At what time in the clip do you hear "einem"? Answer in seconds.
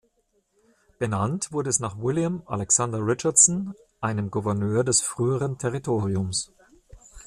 3.99-4.31